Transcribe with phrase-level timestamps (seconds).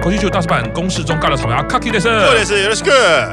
[0.00, 2.90] 国际球大师版公式中尬的草莓阿卡基的是，或者是 Let's Go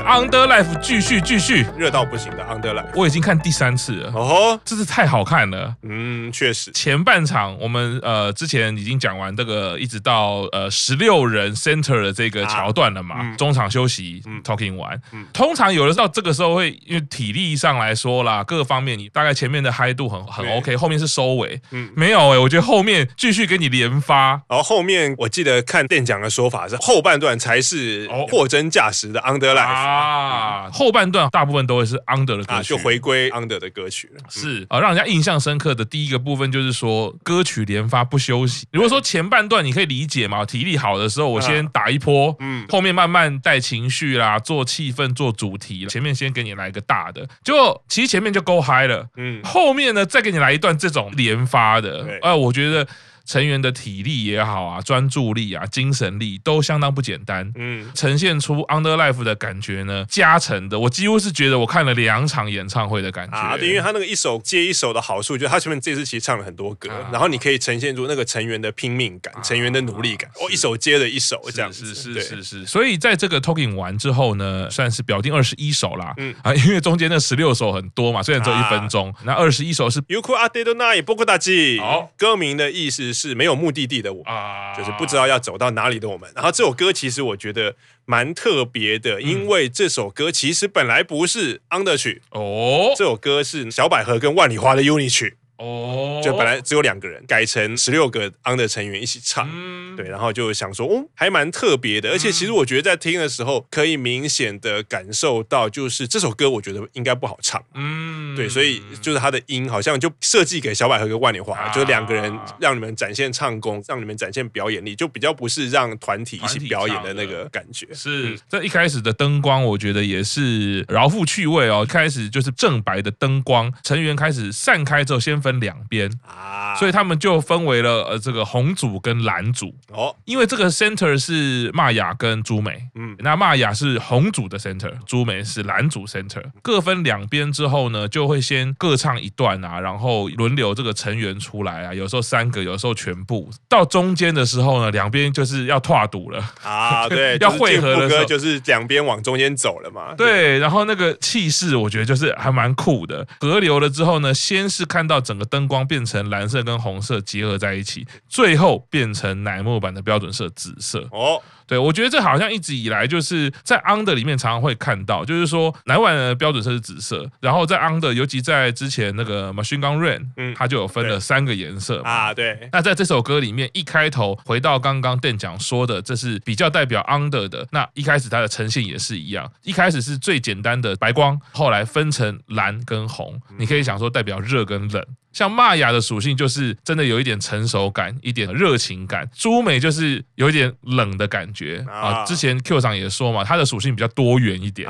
[0.08, 1.66] Under Life 继续继续。
[1.78, 5.76] 热到不行的 Under Life，我已经看第三次了，哦，真是太好看了。
[5.82, 34.12] 嗯，确实，前半场我们呃之前已经讲完这个，一直到呃十六人 center 的这个桥段了嘛，啊嗯、中场休息、嗯、talking 完，嗯、通常有的时候这个时候会因为体力上来说啦，各个方面你大概前面的嗨度很很 OK，后面是收尾，嗯，没有哎、欸，我觉得后面继续给你连发，然后后面我记得看店讲的说法是后半段才是货真价实的 Under Life 啊，后半段大部分都会是 Under 的歌曲，啊、就回归 Under 的歌曲。
[34.14, 34.66] 了，是。
[34.70, 38.68] 啊，让人家印象深刻的第一个部分就是说歌曲连发不休息。
[38.74, 52.86] 如果说前半段你可以理解嘛，体力好的时候我先打一波，嗯，后面慢慢带情绪啦，做气氛，做主题，前面先给你来一个大的，就其实前面就够嗨了，嗯，后面呢再给你来一段这种连发的，哎，我觉得。
[53.27, 57.53] 成员的体力也好啊，专注力啊，精神力都相当不简单。
[57.55, 63.37] 嗯，呈现出 Under Life 的感觉呢，加成的，我几乎是觉得我看了两场演唱会的感觉。
[63.37, 70.29] 啊，对，因为他那个一首接一首的好处，就是他前面这次其实唱了很多歌，啊、然后你可以呈现出那个成员的拼命感，啊、成员的努力感。
[70.41, 71.87] 哦，一首接着一首这样子。
[71.87, 72.67] 是是是是是。
[72.67, 76.15] 所以在这个 Talking 完之后呢，算是表定二十一首啦。
[76.17, 80.01] 嗯啊，因为中间那十六首很多嘛，虽然只有一分钟，啊、那二十一首是。
[80.09, 81.79] ユクアテドナイボコダチ。
[81.81, 86.30] 好，歌名的意思 是没有目的地的我，啊，就是不知道要走到哪里的我们。
[86.36, 95.38] 然后这首歌其实我觉得蛮特别的，因为这首歌其实本来不是 Under 曲哦，这首歌是小百合跟万里花的 UNI 曲。
[95.58, 117.88] 哦，就本来只有两个人，改成十六个 Under 成员一起唱，嗯、对，然后就想说，哦，还蛮特别的，而且其实我觉得在听的时候，可以明显的感受到，就是这首歌我觉得应该不好唱，嗯，对，所以就是他的音好像就设计给小百合跟万年华，啊、就是两个人让你们展现唱功，让你们展现表演力，就比较不是让团体一起表演的那个感觉。
[117.94, 125.42] 是，嗯、这一开始的灯光，我觉得也是饶富趣味哦，一开始就是正白的灯光，成员开始散开之后，先。
[125.46, 129.76] 分两边啊，所以他们就分为了呃这个红组跟蓝组。
[129.92, 146.44] 哦，因为这个 center 是玛雅跟朱美，嗯，那玛雅是红组的 center，朱美是蓝组 center，各分两边之后呢，就会先各唱一段啊，然后轮流这个成员出来啊，有时候三个，有时候全部，到中间的时候呢，两边就是要跨赌了。
[146.64, 148.26] 啊，对， 要汇合的时候。
[148.26, 155.35] 就是两边往中间走了嘛，对，对，然后那个气势我觉得就是还蛮酷的，合流了之后呢，先是看到整。
[155.36, 161.06] 整个灯光变成蓝色跟红色结合在一起，最后变成奶木坂的标准色紫色。
[161.12, 172.34] 哦，对，我觉得这好像一直以来就是在 Under 里面常常会看到，就是说奶木坂的标准色是紫色，然后在 Under，尤其在之前那个 Machine Gun Rain，嗯，它就有分了三个颜色啊。
[172.34, 177.68] 对，那在这首歌里面一开头回到刚刚店长说的，这是比较代表 Under 的。
[177.72, 185.04] 那一开始它的呈现也是一样，一开始是最简单的白光，后来分成蓝跟红，你可以想说代表热跟冷。
[185.36, 189.30] 像玛雅的属性就是真的有一点成熟感，一点热情感。
[189.36, 192.24] 朱美就是有一点冷的感觉啊。
[192.24, 194.90] 之前 Q 长也说嘛，它的属性比较多元一点，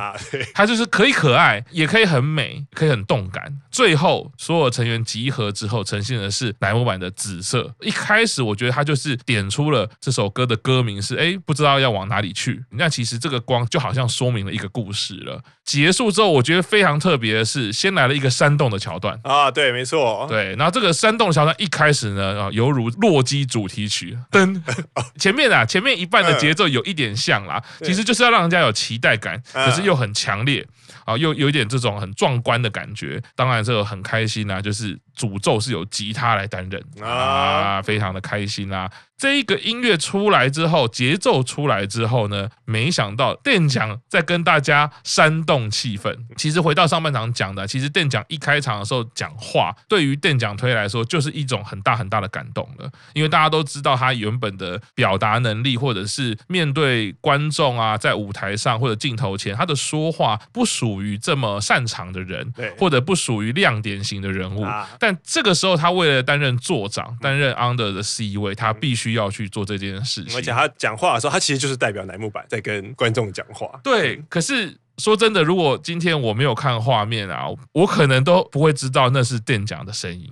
[0.53, 3.57] 它就是可以可爱，也可以很美，可以很动感。
[3.71, 7.73] 最后所有成员集合之后，呈现的是乃木坂的紫色。
[7.81, 12.63] 一开始我觉得它就是点出了这首歌的歌名是哎，不知道要往哪里去。
[12.69, 15.41] 那其实这个光就好像说明了一个故事了。
[15.63, 20.27] 结束之后，我觉得非常特别的是，先来了一个山洞的桥段啊，对，没错。
[20.35, 24.61] 对，然后这个山洞桥段一开始呢，啊，犹如洛基主题曲，噔，
[25.17, 30.65] 前面啊，前面一半的节奏有一点像啦，其实就是要让人家有期待感，可是又很强烈，
[31.05, 33.21] 啊，又有一点这种很壮观的感觉。
[33.35, 36.83] 当然，这个很开心啊，就是诅咒是由吉他来担任。
[37.01, 38.89] 啊，非常的开心啊。
[39.17, 46.13] 这一个音乐出来之后，节奏出来之后呢，没想到店长在跟大家煽动气氛。
[46.35, 52.91] 其实回到上半场讲的，其实店长一开场的时候讲话，对于店长推来说就是一种很大很大的感动了。
[53.13, 64.65] 因为大家都知道他原本的表达能力，或者是面对观众啊，在舞台上或者镜头前，他的说话不属于这么擅长的人，或者不属于亮点型的人物。
[64.99, 69.04] 但这个时候，他为了担任座长，担任 Under 的 C 位，他必须。
[69.05, 73.79] 需要去做这件事情，而且他讲话的时候，他其实就是代表乃木坂在跟观众讲话。
[73.83, 80.29] 对，可是说真的，如果今天我没有看画面啊，我可能都不会知道那是店长的声音，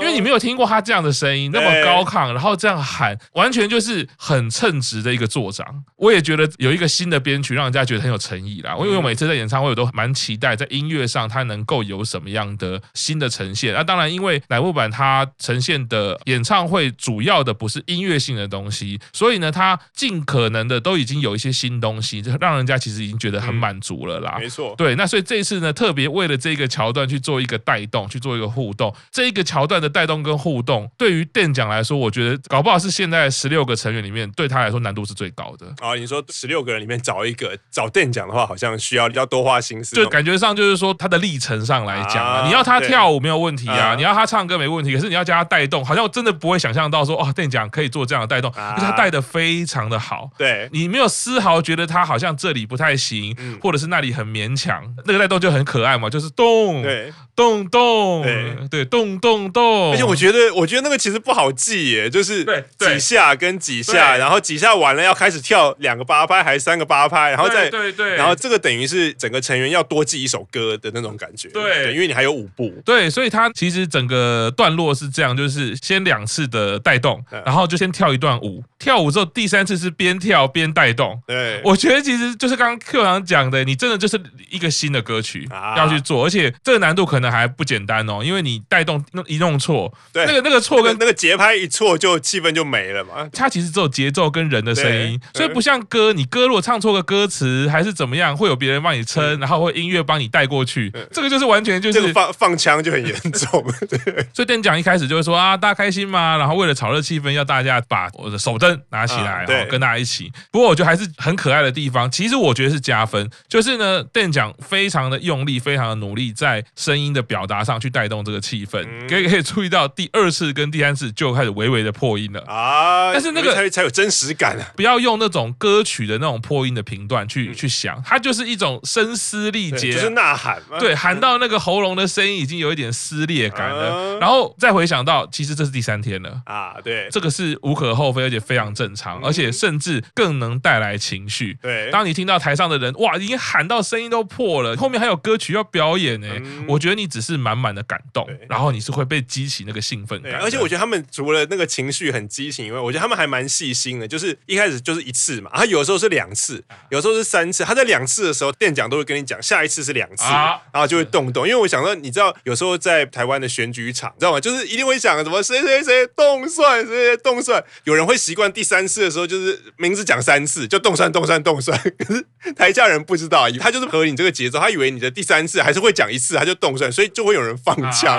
[0.00, 5.84] 因为你没有听过他这样的声音那么高亢，然后这样喊，完全就是很称职的一个座长。
[5.96, 8.74] 我也觉得有一个新的编曲，让人家觉得很有诚意啦。
[8.78, 13.74] 因为我每次在演唱会，我都蛮期待在音乐上他能够有什么样的新的呈现。
[13.74, 24.36] 那当然，因为乃木坂他呈现的演唱会主要的不是音乐性的东西，所以呢，他尽可能的都已经有一些新东西，就让人家其实已经觉得很满足了啦。
[24.40, 24.94] 没错，对。
[24.94, 28.94] 那所以这一次呢，特别为了这个桥段去做一个带动，去做一个互动。
[29.10, 35.66] 这一个桥段的带动跟互动，对于店长来说，我觉得搞不好是现在十六个成员里面对他来说难度是最高的。
[35.80, 39.96] 啊，你说十六个人里面找一个找店长的话，好像需要要多花心思。
[39.96, 50.30] 就感觉上就是说他的历程上来讲啊，你要他跳舞没有问题啊，你要他唱歌没问题，可是你要叫他带动，好像我真的不会想象到说，哦，店长可以做这样的带动，而且他带的非常的好。
[50.38, 58.22] 对，你没有丝毫觉得他好像这里不太行，或者是那里很勉强，那个带动就很可爱嘛，就是动，对，动动，
[58.70, 59.92] 对，动动动。
[59.92, 62.44] 而且我觉得，我觉得那个其实不好记耶，就是
[62.78, 71.48] 几下跟几下，然后几下完了要开始跳两个八拍还是三个八拍，然后再对对，然后这个等于是整个成员要多记一首歌的那种感觉。
[71.48, 72.72] 对，因为你还有舞步。
[72.84, 81.20] 对，所以他其实整个段落是这样，就是先两次的带动，然后就先跳一段舞，跳舞之后第三次是边跳边带动。
[81.26, 84.20] 对，我觉得其实就是刚刚 Q 长讲的，你真的就是
[84.50, 93.28] 一个新的歌曲要去做，而且这个难度可能还不简单哦，因为你带动弄一弄错，对，那个那个错跟那个节拍一错就气氛就没了嘛。
[93.32, 103.64] 它其实只有节奏跟人的声音，所以不像歌，你歌如果唱错个歌词还是怎么样，会有别人帮你撑，然后会音乐帮你带过去，这个就是完全就是放放枪就很严重。
[103.88, 103.98] 对，
[104.34, 110.30] 所以店长一开始就会说啊，大家开心嘛，然后为了炒热气氛，要大家把我的手灯拿起来，然后跟大家一起。
[110.50, 118.82] 不过我觉得还是很可爱的地方，其实我觉得是加分，就是呢，店长非常的用力，非常的努力，在声音的表达上去带动这个气氛。
[119.06, 122.40] 可以可以注意到，第二次跟第三次就开始微微的破音了。
[122.46, 124.72] 啊，但是那个才才有真实感啊！
[124.74, 136.40] 不要用那种歌曲的那种破音的频段去去想，它就是一种声嘶力竭，就是呐喊，对，喊到那个喉咙的声音已经有一点撕裂感了，然后再回想到，其实这是第三天了。
[136.46, 141.58] 啊，对，这个是无可厚非，而且非常正常，而且甚至更能带来情绪。
[141.60, 146.28] 对，当你听到台上的人哇，已经喊到声音都破了，后面还有歌曲要表演呢，
[146.68, 150.34] 我觉得你只是满满的感动，然后你是会被激起那个兴奋感。
[150.40, 157.64] 而且我觉得他们除了那个情绪很激情以外，我觉得他们还蛮细心的，就是一开始就是一次嘛，他有时候是两次，有时候是三次。
[157.64, 161.46] 他在两次的时候，店长都会跟你讲下一次是两次，然后就会动动。
[161.46, 164.40] 因为我想说，你知道有时候在台湾的选举场，知道吗？
[164.40, 167.62] 就是一定会想什么谁谁谁动算，谁谁动算。
[167.84, 171.78] 有人会习惯第三次的时候就是名字讲三次，就动算动算动算。
[171.98, 172.24] 可是
[172.54, 178.18] 台下人不知道，他就是合你这个节奏，他以为你的第三次还是会讲一次，他就动算，所以就会有人放枪。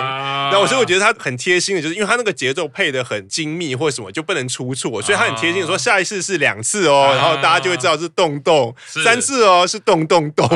[0.52, 10.48] 然后所以我觉得他很贴心的，就是因为他那个节奏配的很精密或者什么，就不能出错，所以他很贴心的说下一次是两次哦，然后大家就会知道是动动，三次哦是动动动，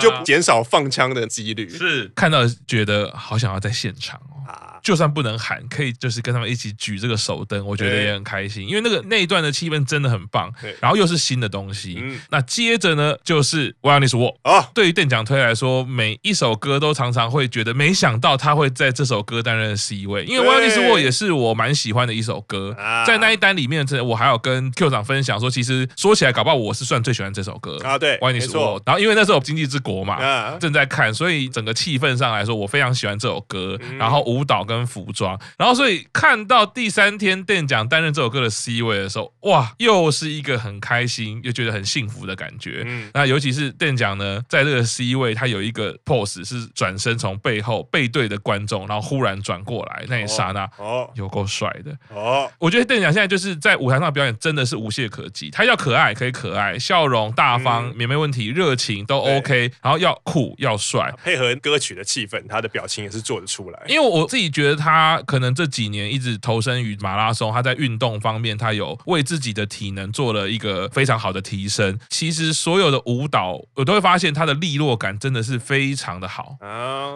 [0.00, 1.68] 就减少放枪的几率。
[1.68, 4.75] 是看到觉得好想要在现场哦。
[4.86, 10.48] 就算不能喊，可以就是跟他们一起举这个手灯，我觉得也很开心，因为那个那一段的气氛真的很棒。
[10.80, 11.98] 然后又是新的东西。
[12.00, 14.70] 嗯那接着呢，就是《Why Only Swore》啊。
[14.72, 22.76] 对于邓奖推来说，每一首歌都常常会觉得，没想到他会在这首歌担任 C 位，因为《Why Only Swore》也是我蛮喜欢的一首歌。
[23.04, 27.98] 在那一单里面，我还有跟 Q 长分享说，其实说起来，搞不好我是算最喜欢这首歌啊。
[27.98, 28.78] 对，《Why Only Swore》。
[28.86, 33.78] 然后因为那时候《经济之国》嘛，正在看，所以整个气氛上来说，我非常喜欢这首歌。
[33.98, 42.82] 然后舞蹈跟跟服装，然后所以看到第三天店长担任这首歌的 C 位的时候，哇，又是一个很开心又觉得很幸福的感觉。
[42.86, 52.50] 嗯，那尤其是店长呢，在这个 C 位，他有一个 pose 是转身从背后背对的观众，然后忽然转过来那一刹那，哦，有够帅的哦。
[52.58, 63.82] 我觉得店长现在就是在舞台上表演真的是无懈可击，他要可爱可以可爱，笑容大方也没问题，热情都 OK，然后要酷要帅，配合歌曲的气氛，他的表情也是做得出来。
[63.86, 64.76] 因为我自己觉得。
[64.86, 71.98] 他可能这几年一直投身于马拉松，他在运动方面，他有为自己的体能做了一个非常好的提升。
[72.10, 76.56] 其实所有的舞蹈，我都会发现他的利落感真的是非常的好。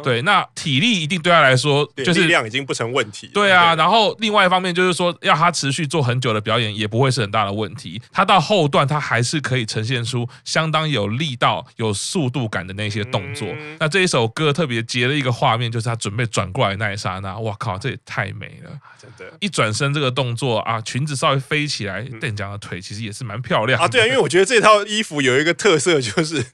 [0.03, 3.31] 对，那体力一定对他来说就是力量已经不成问题。
[3.33, 8.01] 对啊，然后另外一方面就是说，要他持续做很久的表演，也不会是很大的问题。
[8.11, 13.47] 他到后段，他还是可以呈现出相当有力道、有速度感的那些动作。
[13.79, 17.30] 那这一首歌特别截了一个画面，就是他准备转过来那一刹那。
[17.39, 18.71] 我靠，这也太美了！
[19.01, 23.89] 真的，一转身这个动作啊，裙子稍微飞起来，店长的腿其实也是蛮漂亮的啊。
[23.89, 26.45] 对啊，因为我觉得这套衣服有一个特色，就是是，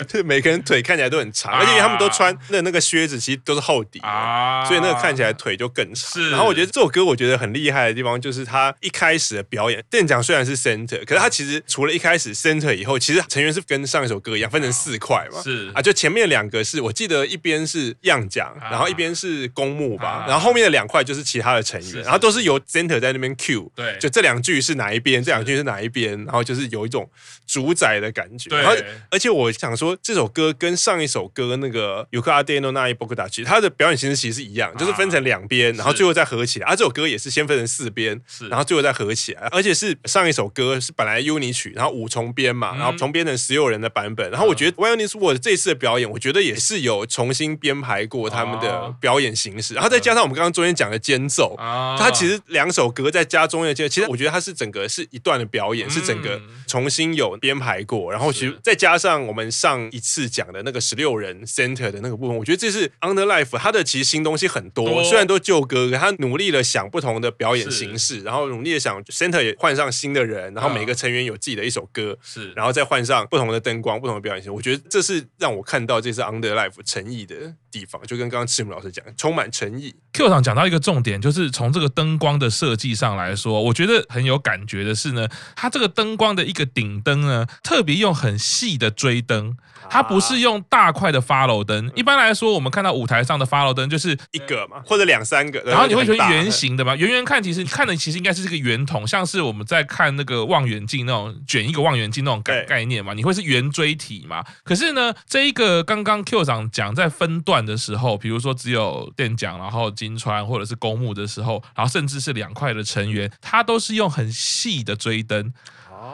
[0.06, 6.10] 就是每个人腿看起来都很长，而且他们都穿的那个靴子，其实都是厚底啊，所以那个看起来腿就更长。
[6.10, 15.40] 是，然后我觉得这首歌我觉得很厉害的地方，就是他一开始的表演，店长虽然是 center，可是他其实除了一开始 center 以后，其实成员是跟上一首歌一样，分成四块嘛。
[15.42, 23.68] 是啊，就前面两个是我记得一边是样讲，然后一边是公募吧，然后后面的两块就是其他的成员，然后都是由 center 在那边 cue。
[23.74, 27.08] 对，就这两句是哪一边，这两句是哪一边，然后就是有一种
[27.46, 28.48] 主宰的感觉。
[28.50, 28.76] 对，然后
[29.10, 36.66] 而且我想说，这首歌跟上一首歌那个 Yukade no Nai Bokudachi，它的表演形式其实是一样，就是分成两边，然后最后再合起来。
[36.66, 39.46] 啊，这首歌也是先分成四边，是，然后最后再合起来。
[39.52, 44.30] 而且是上一首歌是本来 UNI 曲，然后五重编嘛，然后重编成十六人的版本。
[44.30, 49.74] 然后我觉得 World 这次的表演，我觉得也是有重新编排过他们的表演形式。
[49.74, 58.10] 然后再加上我们刚刚中间讲的间奏，它其实两首歌再加中间的间奏，其实我觉得它是整个是一段的表演，是整个重新有编排过。
[58.10, 74.56] 然后其实再加上我们上一次讲的那个十六人 center 的那个部分，我觉得这是 Underlife 它的其实新东西很多，虽然都旧歌，可他努力的想不同的表演形式，然后努力的想 center 也换上新的人，然后每个成员有自己的一首歌，是，然后再换上不同的灯光、不同的表演形式。
[74.56, 79.94] 我觉得这是让我看到这次 Underlife 诚意的地方，就跟刚刚赤木老师讲，充满诚意。
[80.16, 89.54] Q 厂讲到一个重点，就是从这个灯光的设计上来说，我觉得很有感觉的是呢，它这个灯光的一个顶灯呢，特别用很细的追灯，
[89.90, 91.92] 它不是用大块的 follow 灯。
[91.94, 104.42] 一般来说，我们看到舞台上的 follow 灯就是一个嘛，或者两三个，然后你会觉得圆形的嘛，圆圆看其实看的其实应该是这个圆筒，像是我们在看那个望远镜那种卷一个望远镜那种概概念嘛，你会是圆锥体嘛。
[104.64, 115.52] 可是呢，这一个刚刚 Q 长讲在分段的时候，比如说只有电讲，然后冰川或者是公墓的时候，然后甚至是两块的成员，他都是用很细的追灯。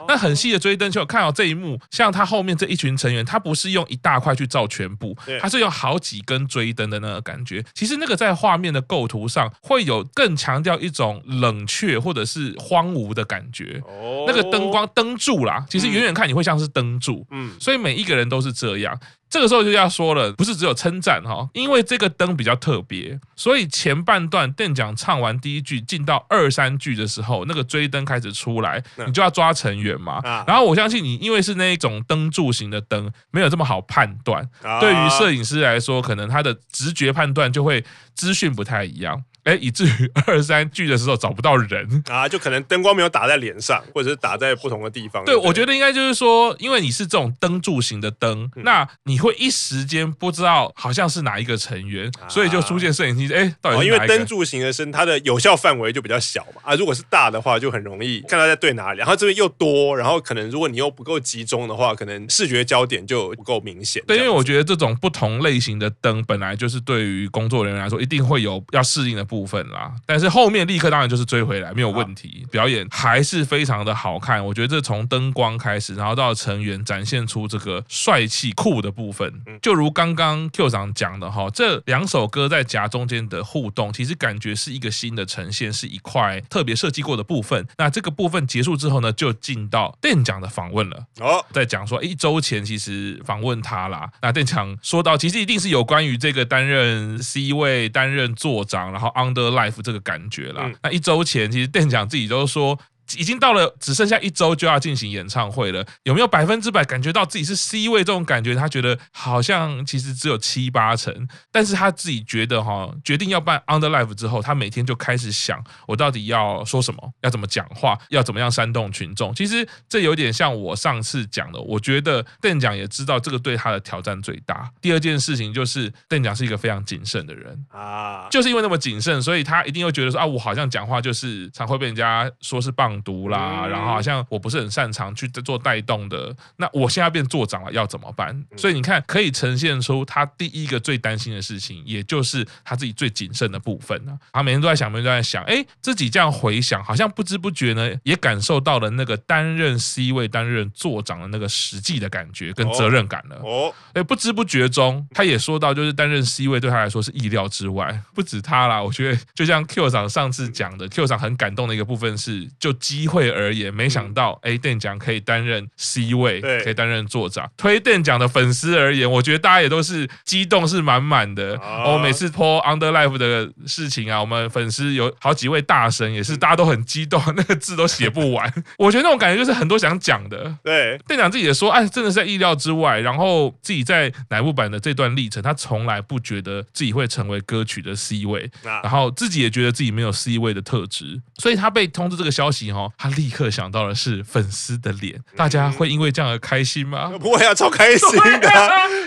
[0.07, 7.63] 那很细的追灯，就看到这一幕，像他后面这一群成员，他不是用一大块去照全部，他是用好几根追灯的那个感觉。
[7.73, 13.81] 其实那个在画面的构图上，会有更强调一种冷却或者是荒芜的感觉。
[13.85, 14.25] 哦。
[14.27, 18.99] 那个灯光灯柱啦，其实远远看你会像是灯柱，嗯，所以每一个人都是这样。
[19.29, 30.21] 这个时候就要说了，不是只有称赞哈，因为这个灯比较特别，所以前半段店长唱完第一句，进到二三句的时候，那个追灯开始出来，你就要抓成员嘛。
[30.47, 34.47] 然后我相信你，因为是那一种灯柱型的灯，没有这么好判断。
[34.79, 37.83] 对于摄影师来说，可能他的直觉判断就会
[38.15, 39.23] 资讯不太一样。
[39.43, 45.23] 哎，以至于 二三句的时候找不到人啊，就可能灯光没有打在脸上，或者是打在不同的地方。
[45.25, 53.33] 对，我觉得应该就是说，因为你是这种灯柱型的灯，那你会一时间不知道好像是哪一个成员，所以就出现摄影机。
[53.33, 53.85] 哎，到底？
[53.85, 56.61] 因为灯柱型的声，它的有效范围就比较小嘛。
[56.63, 58.99] 啊，如果是大的话，就很容易看它在对哪里。
[58.99, 64.01] 然后这边又多，然后可能如果你又不够集中的话，可能视觉焦点就不够明显。
[64.07, 74.45] 对，因为我觉得这种不同类型的灯本来就是对于工作人员来说，一定会有要适应的部分啦，但是后面立刻当然就是追回来，没有问题，表演还是非常的好看。
[74.45, 87.67] 我觉得这从灯光开始，然后到成员展现出这个帅气酷的部分，就如刚刚 Q 长讲的哈，这两首歌在夹中间的互动，其实感觉是一个新的呈现，是一块特别设计过的部分。
[87.79, 91.07] 那这个部分结束之后呢，就进到店长的访问了。
[91.19, 99.71] 哦，在讲说一周前其实访问他啦，那店长说到，其实一定是有关于这个担任 C 位、担任座长，然后 Underline。
[99.81, 102.79] 这个感觉啦，那一周前其实店长自己都说。
[103.17, 108.55] 已经到了只剩下一周就要进行演唱会了，有没有百分之百感觉到自己是 C 位这种感觉？
[108.55, 119.35] 他觉得好像其实只有七八成，但是他自己觉得哈，决定要办 Underlife 之后，他每天就开始想，我到底要说什么，要怎么讲话，要怎么样煽动群众。
[119.35, 124.71] 其实这有点像我上次讲的，我觉得邓奖也知道这个对他的挑战最大。
[124.81, 132.92] 第二件事情就是邓奖是一个非常谨慎的人啊，就是因为那么谨慎，所以他一定会觉得说啊，我好像讲话就是常会被人家说是棒。
[133.01, 138.45] 读啦，然后好像我不是很擅长去做带动的，那我现在变座长了，要怎么办？
[138.55, 144.17] 所以你看，可以呈现出他第一个最担心的事情，也就是他自己最谨慎的部分啊。
[144.31, 153.37] 他每天都在想，每天都在想，哎，自己这样回想，好像不知不觉呢，也感受到了那个担任 C 位、担任座长的那个实际的感觉跟责任感了。
[153.43, 157.99] 哦，哎，不知不觉中，他也说到，就是担任 C 位对他来说是意料之外。
[158.13, 162.71] 不止他啦，我觉得就像 Q 长上次讲的，Q 长很感动的一个部分是就。
[162.83, 167.49] 机会而言，没想到哎，店长可以担任 C 位，可以担任座长。
[167.55, 171.57] 推店长的粉丝而言，我觉得大家也都是激动是满满的。
[171.87, 178.53] 我每次 po Under Life 的事情啊，我们粉丝有好几位大神，也是大家都很激动，那个字都写不完。
[178.77, 180.53] 我觉得那种感觉就是很多想讲的。
[180.61, 182.99] 对，店长自己也说，哎，真的是在意料之外。
[182.99, 197.11] 然后自己在乃木坂的这段历程，他从来不觉得自己会成为歌曲的 C 位，然后自己也觉得自己没有 C 位的特质，所以他被通知这个消息哈，他立刻想到的是粉丝的脸，大家会因为这样而开心吗？
[197.19, 198.49] 不会啊，超开心的，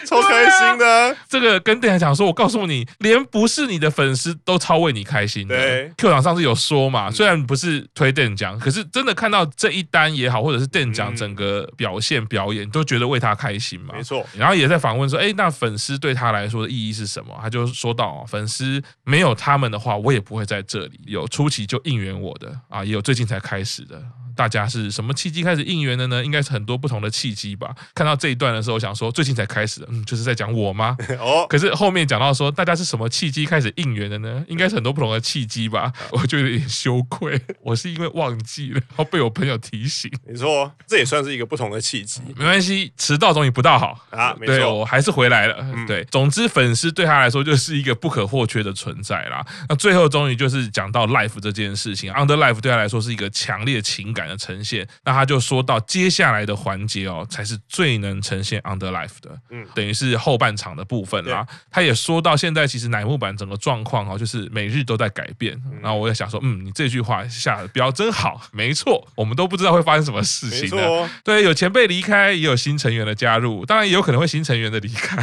[0.06, 1.16] 超开心的。
[1.28, 5.56] 这个跟店长讲说，我告诉你，连不是你的粉丝都超为你开心的。
[5.56, 13.94] 对，Q 长上次有说嘛，虽然不是推店长，可是真的看到这一单也好，或者是店长整个表现表演，都觉得为他开心嘛。
[13.94, 14.26] 没错。
[14.36, 17.36] 然后也在访问说，哎，那粉丝对他来说的意义是什么？
[17.40, 21.00] 他就说到，粉丝没有他们的话，我也不会在这里。
[21.06, 24.02] 有初期就应援我的啊，也有最近才开始的。
[24.36, 26.22] 大家是什么契机开始应援的呢？
[26.22, 27.74] 应该是很多不同的契机吧。
[27.94, 30.94] 看到这一段的时候，我想说最近才开始的，嗯，就是在讲我吗？
[31.18, 31.46] 哦。
[31.48, 34.44] 可是后面讲到说大家是什么契机开始应援的呢？
[34.46, 35.90] 应该是很多不同的契机吧。
[36.10, 40.12] 我就有点羞愧，我是因为忘记了，然后被我朋友提醒。
[40.26, 42.20] 没错，这也算是一个不同的契机。
[42.36, 44.36] 没关系，迟到总比不到好啊。
[44.38, 45.56] 没错，我还是回来了。
[45.60, 49.42] 嗯、对，总之粉丝对他来说就是一个不可或缺的存在啦。
[49.66, 61.46] 那最后终于就是讲到 Life 这件事情，Under Life 对他来说是一个强烈情感的呈现，那他就说到接下来的环节哦，才是最能呈现 Under Life 的，嗯，等于是后半场的部分啦。
[61.70, 65.56] 他也说到现在其实乃木坂整个状况哦，就是每日都在改变。
[65.80, 71.08] 然后我也想说，嗯，你这句话下的标真好，没错，我们都不知道会发生什么事情的。
[71.22, 75.22] 对，有前辈离开，也有新成员的加入，当然也有可能会新成员的离开，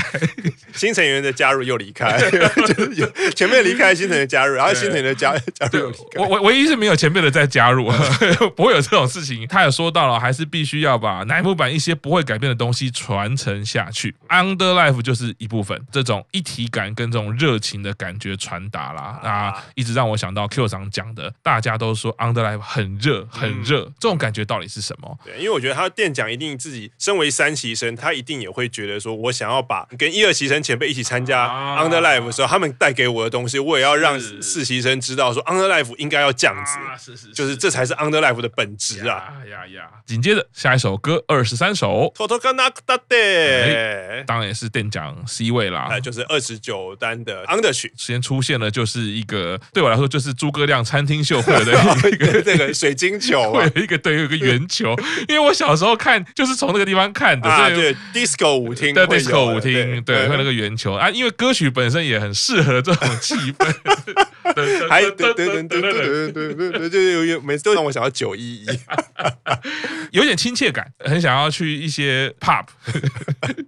[0.73, 6.21] 新成员的加入又离开， 就是有前辈离开，新成员加入，然后新成员的加加入又离开。
[6.21, 7.91] 我我唯一是没有前辈的再加入，
[8.55, 9.47] 不会有这种事情。
[9.47, 14.15] 他也说到了，还是必须要把乃木坂一些不会改变的东西传承下去。
[14.29, 25.17] Under Life 就是一部分，这种一体感跟这种热情的感觉传达啦，啊，一直让我想到 Q 长讲的，大家都说 Under Life 很热，很热，这种感觉到底是什么？
[25.23, 39.33] 对，因为我觉得他店长一定自己身为三期生，他一定也会觉得说，我想要把跟一二期生前辈一起参加 Under Life 的时候，他们带给我的东西，我也要让四期生知道说 Under Life 应该要这样子，是是，就是这才是 Under Life 的本质啊。
[39.49, 39.89] 呀呀呀！
[40.05, 51.71] 紧接着下一首歌二十三首，偷偷跟那大的，当然也是店长 C 位啦，那就是二十九单的 Under 曲，先出现了，就是一个对我来说就是诸葛亮餐厅秀会的
[52.11, 54.95] 一个这个水晶球，会有一个对，有一个圆球，
[55.27, 68.65] 因为我小时候看就是从那个地方看的，对，disco 舞厅，对，disco 舞厅，对，会那个圆球啊，因为歌曲本身也很适合这种气氛，还噔噔噔噔噔噔噔，就有有每次都让我想要九一一。
[70.11, 72.65] 有点亲切感，很想要去一些 pub，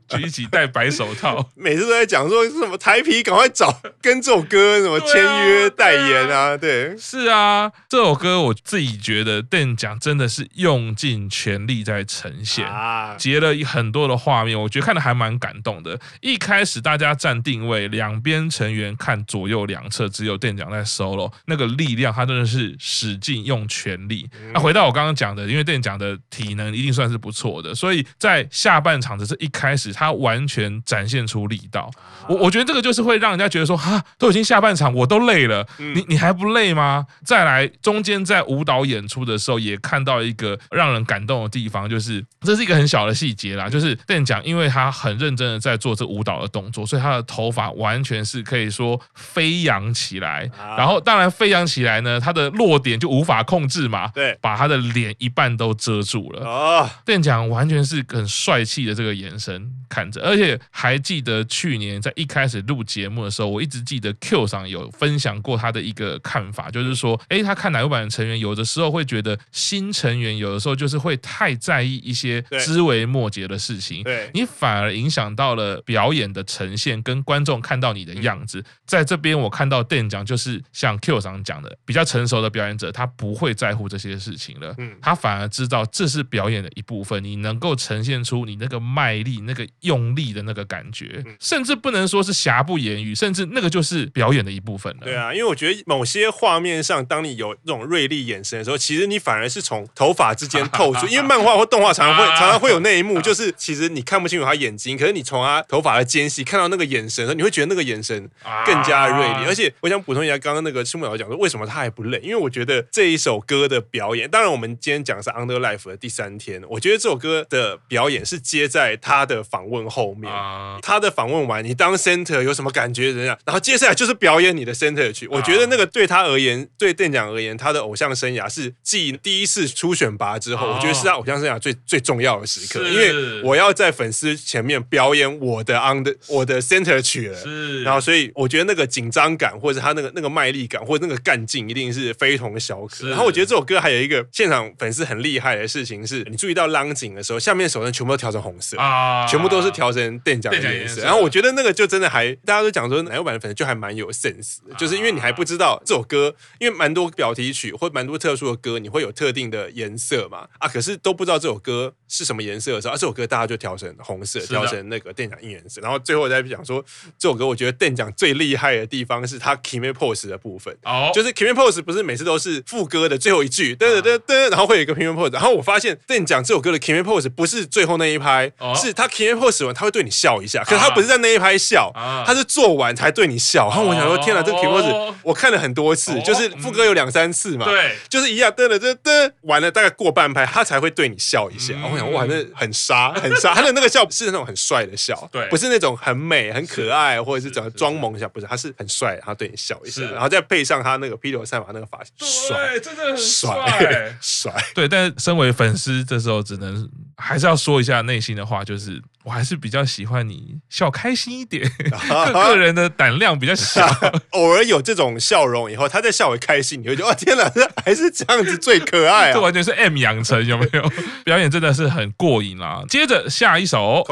[0.08, 1.50] 就一起戴白手套。
[1.56, 6.56] 每次都在讲说什么台皮，赶快找跟这首歌什么签约代言 啊？
[6.58, 16.00] 对，是啊，这首歌我自己觉得店长真的是用尽全力在呈现啊，截了很多的画面，我觉得看的还蛮感动的。
[16.22, 24.30] 一开始大家站定位，两边成员看左右两侧，只有店长在 solo，那个力量他真的是使劲用全力。
[24.54, 31.90] 那回到我刚刚讲的，因为店长的体能一定算是不错的，所以在下半场的这一开始，他完全展现出力道。
[32.28, 37.06] 我我觉得这个就是会让人家觉得说，哈，都已经下半场，我都累了，你你还不累吗？
[37.24, 56.90] 再来，中间在舞蹈演出的时候，也看到一个让人感动的地方，就是这是一个很小的细节啦，就是店长，因为他很认真的在做这舞蹈的动作，所以他的头发完全是可以说飞扬起来，然后当然飞扬起来呢，他的落点就无法控制嘛，对，把他的脸一半都遮住了啊！
[57.06, 78.64] 店长完全是很帅气的这个眼神看着，而且还记得去年在一开始录节目的时候，我一直记得 Q 上有分享过他的一个看法，就是说，哎，他看乃木坂的成员有的时候会觉得新成员有的时候就是会太在意一些枝微末节的事情，对，你反而影响到了表演的呈现跟观众看到你的样子。
[78.86, 95.02] 在这边我看到店长就是像 Q 上讲的，比较成熟的表演者，他不会在乎这些事情了，嗯，他反而知道这是表演的一部分，你能够呈现出你那个卖力、那个用力的那个感觉，甚至不能说是瑕不掩瑜，甚至那个就是表演的一部分了。
[95.04, 108.30] 对啊，因为我觉得某些画面上，当你有那种锐利眼神的时候，其实你反而是从头发之间透出， 因为漫画或动画常常会常常会有那一幕，就是其实你看不清楚他眼睛，可是你从他头发的间隙看到那个眼神，你会觉得那个眼神
[108.66, 109.46] 更加锐利。
[109.46, 112.20] 而且我想补充一下，刚刚那个赤木老师讲说，为什么他还不累？
[112.24, 120.32] 因为我觉得这一首歌的表演，当然我们今天讲的是《Under Life》的第三天，我觉得这首歌的表演是接在他的访问后面。
[120.32, 123.14] 啊、他的访问完，你当 center 有什么感觉？
[123.14, 123.38] 怎样？
[123.46, 125.28] 然后接下来就是表演你的 center 曲。
[125.28, 132.88] 我觉得那个对他而言，对店长而言，他的偶像生涯是继第一次初选拔之后，哦、我觉得是他偶像生涯最最重要的时刻。
[132.88, 137.38] 因为我要在粉丝前面表演我的 under 我的 center 曲了。
[137.38, 137.84] 是。
[137.84, 143.08] 然后，所以我觉得那个紧张感，或者他那个那个卖力感，或者那个干劲，一定是非同小可。
[143.08, 151.02] 然后，我觉得这首歌还有一个现场粉丝很厉害的事情是，你注意到浪景的时候，下面手灯全部都调成红色啊，全部都是调成店长的颜色。
[151.02, 165.82] 然后我觉得那个就真的还大家都讲说奶油版的粉丝就还蛮有 sense 的，就是因为你还不知道这首歌，因为蛮多表题曲或蛮多特殊的歌，你会有特定的颜色嘛啊，可是都不知道这首歌是什么颜色的时候，啊，这首歌大家就调成红色，调成那个店长应援色。
[165.82, 166.84] 然后最后再讲说
[167.18, 181.92] 这首歌，我觉得店长最厉害的地方是他 Kimi Pose 的部分，哦，就是 Kimi Pose 不是每次都是副歌的最后一句噔噔噔噔，然后会有一个 Kimi Pose，然后我发现店长这首歌的 Kimi Pose 不是最后那一拍，是他 Kimi Pose 完他会对你笑一下，可是他不是在那一拍笑，
[182.26, 183.68] 他是做完才对你笑。
[183.70, 191.74] 然后我想说，天哪，这个 Kimi Pose 我看了很多次，就是副歌有两三次嘛，对，就是一样噔噔噔噔，完了大概过半拍，他才会对你笑一下。
[191.92, 204.54] 我想哇，那很杀很杀， 他的那个笑是那种很帅的笑，对，不是那种很美很可爱或者是怎么装萌一下，不是，他是很帅，然后对你笑一下，然后再配上他那个披头散发那个发型，帅，真的很帅，帅。
[204.74, 209.02] 对，但是身为粉丝，这时候只能还是要说一下内心的话，就是。
[209.26, 211.68] 我还是比较喜欢你笑开心一点，
[212.32, 213.84] 个人的胆量比较小，
[214.32, 217.52] 偶尔有这种笑容以后，他在笑我开心，你会觉得哦天哪，
[217.84, 219.34] 还是这样子最可爱啊！
[219.34, 220.92] 这完全是 M 养成，有没有？
[221.26, 222.84] 表演真的是很过瘾啊！
[222.88, 224.04] 接着下一首，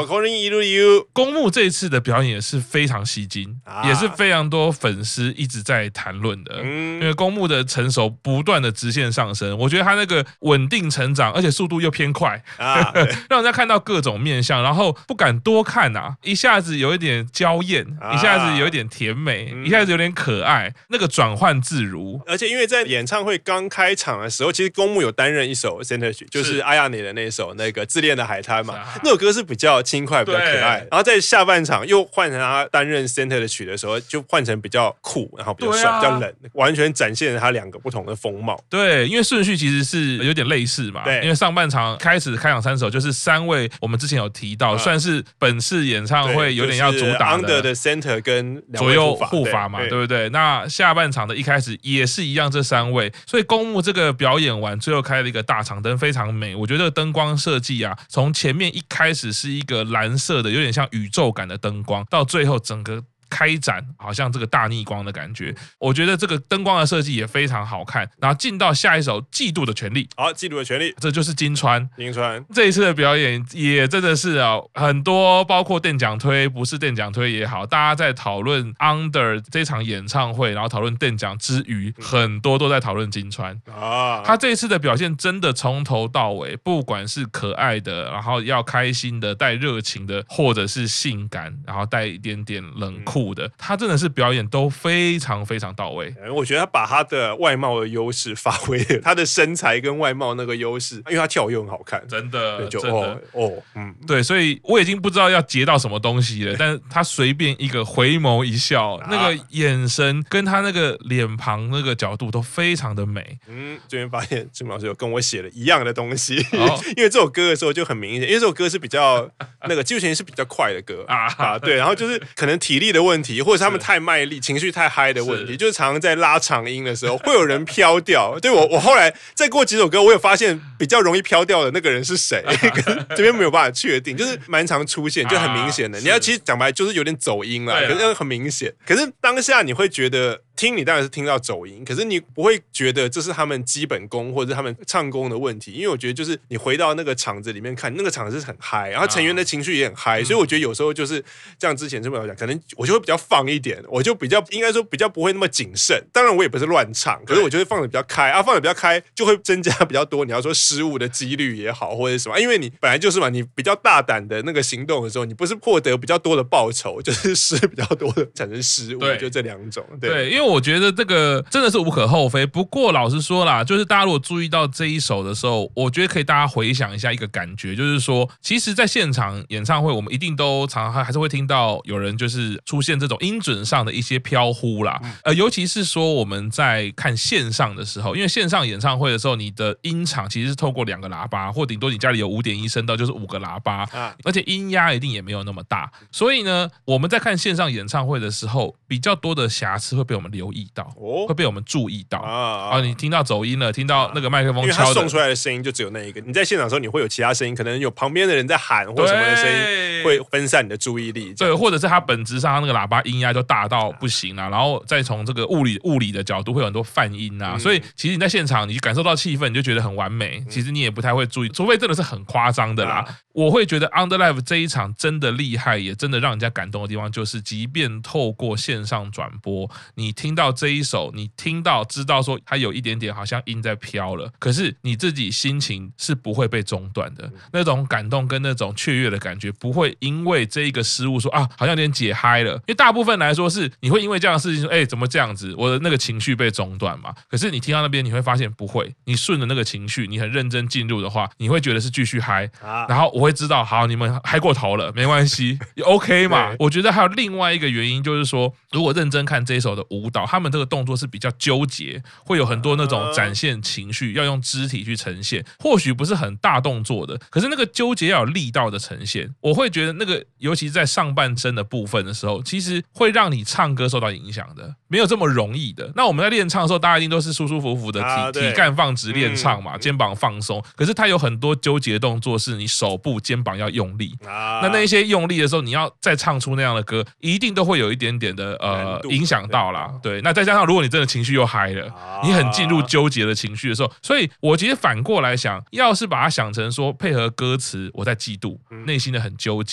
[1.14, 12.92] 公募这一次的表演也是非常吸睛，也是非常多粉丝一直在谈论的，嗯因为公募的成熟不断的直线上升，我觉得他那个稳定成长，而且速度又偏快啊，
[13.30, 14.98] 让人家看到各种面相，然后。
[15.08, 22.22] 不敢多看呐、啊，一下子有一点娇艳，一下子有一点甜美，啊、一下子有点可爱，嗯、那个转换自如。
[22.26, 30.86] 而且因为在演唱会刚开场的时候，其实公募有担任一首 center 曲，就是阿亚尼的那首那个自恋的海滩嘛，啊、那首歌是比较轻快、比较可爱。
[30.92, 38.62] 然后在下半场又换成他担任 center 的曲的时候，就换成比较酷，然后比较帅、啊、比较冷，完全展现了他两个不同的风貌。
[38.70, 41.04] 对，因为顺序其实是有点类似嘛。
[41.04, 50.30] 对，因为上半场开始开场三首就是三位，我们之前有提到，算是本次演唱会有点要主打的，的 center 跟左右护法嘛，对不对？
[50.30, 56.56] 那下半场的一开始也是一样，这三位，所以公募这个表演完，最后开了一个大长灯，非常美。
[56.56, 63.04] 我觉得灯光设计啊，从前面一开始是一个蓝色的，有点像宇宙感的灯光，到最后整个。
[63.34, 68.08] 开展好像这个大逆光的感觉，我觉得这个灯光的设计也非常好看。
[68.20, 71.90] 然后进到下一首《嫉妒的权利》，好，《嫉妒的权利》，这就是金川。
[71.98, 84.22] 金川这一次的表演也真的是啊，很多包括电奖推，不是电奖推也好，大家在讨论 Under 这场演唱会，然后讨论电奖之余，很多都在讨论金川啊。
[84.24, 93.23] 他这一次的表现真的从头到尾，不管是可爱的，然后要开心的，带热情的，或者是性感，然后带一点点冷酷。
[93.32, 96.12] 的，他真的是表演都非常非常到位。
[96.34, 106.56] 我觉得他把他的外貌的优势发挥了，他的身材跟外貌那个优势，因为他跳舞又很好看，真的，就真的哦，嗯，对，所以我已经不知道要截到什么东西了。
[106.58, 113.38] 但是他随便一个回眸一笑，那个眼神跟他那个脸庞那个角度都非常的美。
[113.48, 116.36] 嗯，这边发现志明老师有跟我写了一样的东西，
[116.98, 119.30] 因为这首歌的时候就很明显，因为这首歌是比较
[119.68, 123.13] 那个技术性是比较快的歌啊，对，然后就是可能体力的问。
[123.14, 128.38] 问题，或者是他们太卖力、情绪太嗨的问题，是就是常常在拉长音的时候会有人飘掉。
[128.42, 132.44] 对我，我后来再过几首歌，我有发现比较容易飘掉的那个人是谁？
[133.16, 136.00] 这边没有办法确定，就是蛮常出现，就很明显的。
[136.00, 138.74] 啊、你要其实讲白，就是有点走音了，可是很明显。
[138.88, 140.42] 可是当下你会觉得。
[140.56, 151.24] 听你当然是听到走音，可是你不会觉得这是他们基本功或者是他们唱功的问题，因为我觉得就是你回到那个场子里面看，那个场子是很嗨，然后成员的情绪也很嗨，所以我觉得有时候就是
[151.58, 151.74] 这样。
[151.76, 156.02] 之前这么讲，可能我就会比较放一点，我就比较应该说比较不会那么谨慎。
[156.14, 160.24] 当然我也不是乱唱，可是我就会放的比较开啊，放的比较开就会增加比较多。
[160.24, 169.84] 你要说失误的几率也好，或者什么，因为你本来就是嘛，你比较大胆的那个行动的时候，你不是获得比较多的报酬，就是失比较多的产生失误，就这两种。
[170.00, 170.43] 对，对，因为。
[170.44, 172.46] 为我觉得这个真的是无可厚非。
[172.46, 185.00] 不过老实说啦，就是大家如果注意到这一首的时候，我觉得可以大家回想一下一个感觉，就是说，其实，在现场演唱会，我们一定都常常还是会听到有人就是出现这种音准上的一些飘忽啦。
[185.24, 193.88] 呃，尤其是说我们在看线上的时候，因为线上演唱会的时候，你的音场其实是透过两个喇叭，或顶多你家里有五点一声道，就是五个喇叭，
[194.24, 195.92] 而且音压一定也没有那么大。
[196.12, 202.82] 所以呢，我们在看线上演唱会的时候，比较多的瑕疵会被我们留意到，哦会被我们注意到啊。
[202.82, 206.20] 你听到走音了，听到那个麦克风敲的，因为他送出来的声音就只有那一个。
[206.20, 211.34] 你在现场的时候，你会有其他声音，可能有旁边的人在喊或什么的声音，会分散你的注意力。
[211.34, 217.58] 对，或者是它本质上它那个喇叭音压就大到不行了，然后再从这个物理物理的角度会有很多泛音啊。
[217.58, 220.44] 所以其实你在现场，你感受到气氛，你就觉得很完美。
[220.50, 223.06] 其实你也不太会注意，除非真的是很夸张的啦。
[223.34, 242.54] 我会觉得 Underlife 这一场真的厉害，也真的让人家感动的地方，就是即便透过线上转播，你听到这一首，你听到知道说它有一点点好像音在飘了，可是你自己心情是不会被中断的，那种感动跟那种雀跃的感觉，不会因为这一个失误说啊，好像有点解嗨了。
[242.54, 245.56] 因为大部分来说是你会因为这样的事情说，哎，怎么这样子？
[245.58, 247.12] 我的那个情绪被中断嘛。
[247.28, 252.48] 可是你听到那边，你会发现不会，你顺着那个情绪，你很认真进入的话，你会觉得是继续嗨，
[252.88, 253.24] 然后我。
[253.24, 256.54] 我会知道，好，你们嗨过头了，没关系，OK 嘛？
[256.60, 269.34] 我觉得还有另外一个原因，就是说，如果认真看这一首的舞蹈，他们这个动作是比较纠结，会有很多那种展现情绪，要用肢体去呈现，或许不是很大动作的，可是那个纠结要有力道的呈现。
[269.40, 275.92] 我会觉得那个，尤其是在上半身的部分的时候，其实会让你唱歌受到影响的，没有这么容易的。
[275.96, 280.64] 那我们在练唱的时候，大家一定都是舒舒服服的体体干放直练唱嘛，肩膀放松。
[280.76, 283.14] 可是它有很多纠结的动作，是你手部。
[283.24, 289.90] 肩膀要用力，那那一些用力的时候，你要再唱出那样的歌，一定都会有一点点的呃影响到啦。
[290.04, 291.90] 对，那再加上如果你真的情绪又嗨了，
[292.22, 299.73] 你很进入纠结的情绪的时候，所以我其实反过来想，要是把它想成说配合歌词，我在嫉妒，内心的很纠结，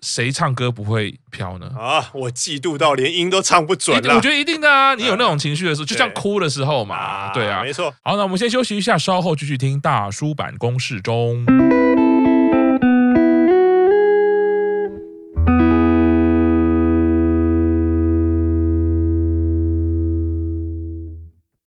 [0.00, 1.70] 谁唱歌不会飘呢？
[1.78, 4.14] 啊，我嫉妒到连音都唱不准了。
[4.14, 7.94] 我觉得一定的啊，你有那种情绪的时候，就像哭的时候嘛，对啊，没错。
[8.02, 11.44] 好，那我们先休息一下，稍后继续听大叔版公式中。